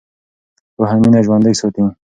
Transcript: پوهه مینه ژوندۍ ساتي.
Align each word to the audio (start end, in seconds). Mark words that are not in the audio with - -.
پوهه 0.75 0.95
مینه 1.01 1.19
ژوندۍ 1.25 1.53
ساتي. 1.59 1.83